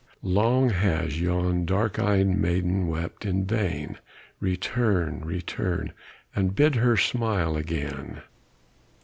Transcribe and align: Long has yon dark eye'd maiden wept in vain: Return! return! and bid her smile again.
Long 0.23 0.71
has 0.71 1.21
yon 1.21 1.63
dark 1.63 1.99
eye'd 1.99 2.25
maiden 2.27 2.87
wept 2.87 3.23
in 3.23 3.45
vain: 3.45 3.99
Return! 4.39 5.23
return! 5.23 5.93
and 6.35 6.55
bid 6.55 6.73
her 6.73 6.97
smile 6.97 7.55
again. 7.55 8.23